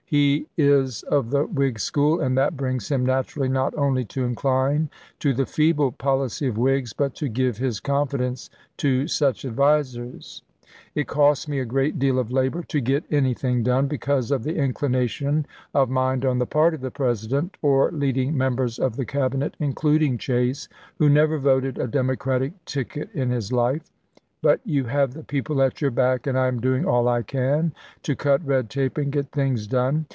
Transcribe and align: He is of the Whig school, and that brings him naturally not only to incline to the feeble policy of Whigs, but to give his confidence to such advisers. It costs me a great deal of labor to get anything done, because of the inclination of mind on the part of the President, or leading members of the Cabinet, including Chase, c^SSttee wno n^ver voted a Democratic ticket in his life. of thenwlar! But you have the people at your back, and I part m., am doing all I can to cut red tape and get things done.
He 0.11 0.45
is 0.57 1.03
of 1.03 1.29
the 1.29 1.45
Whig 1.45 1.79
school, 1.79 2.19
and 2.19 2.37
that 2.37 2.57
brings 2.57 2.91
him 2.91 3.05
naturally 3.05 3.47
not 3.47 3.73
only 3.77 4.03
to 4.11 4.25
incline 4.25 4.89
to 5.19 5.31
the 5.33 5.45
feeble 5.45 5.93
policy 5.93 6.47
of 6.49 6.57
Whigs, 6.57 6.91
but 6.91 7.15
to 7.15 7.29
give 7.29 7.55
his 7.57 7.79
confidence 7.79 8.49
to 8.75 9.07
such 9.07 9.45
advisers. 9.45 10.43
It 10.95 11.07
costs 11.07 11.47
me 11.47 11.59
a 11.61 11.65
great 11.65 11.97
deal 11.97 12.19
of 12.19 12.29
labor 12.29 12.61
to 12.63 12.81
get 12.81 13.05
anything 13.09 13.63
done, 13.63 13.87
because 13.87 14.31
of 14.31 14.43
the 14.43 14.57
inclination 14.57 15.45
of 15.73 15.89
mind 15.89 16.25
on 16.25 16.39
the 16.39 16.45
part 16.45 16.73
of 16.73 16.81
the 16.81 16.91
President, 16.91 17.55
or 17.61 17.89
leading 17.91 18.37
members 18.37 18.79
of 18.79 18.97
the 18.97 19.05
Cabinet, 19.05 19.55
including 19.61 20.17
Chase, 20.17 20.67
c^SSttee 20.99 21.07
wno 21.09 21.25
n^ver 21.25 21.39
voted 21.39 21.77
a 21.79 21.87
Democratic 21.87 22.51
ticket 22.65 23.07
in 23.13 23.29
his 23.29 23.53
life. 23.53 23.75
of 23.75 23.77
thenwlar! 23.85 24.51
But 24.53 24.59
you 24.65 24.85
have 24.85 25.13
the 25.13 25.23
people 25.23 25.61
at 25.61 25.81
your 25.81 25.91
back, 25.91 26.25
and 26.25 26.35
I 26.35 26.41
part 26.45 26.49
m., 26.49 26.55
am 26.55 26.61
doing 26.61 26.85
all 26.87 27.07
I 27.07 27.21
can 27.21 27.75
to 28.01 28.15
cut 28.15 28.43
red 28.43 28.71
tape 28.71 28.97
and 28.97 29.11
get 29.11 29.31
things 29.31 29.67
done. 29.67 30.07